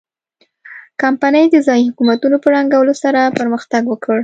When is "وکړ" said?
3.87-4.17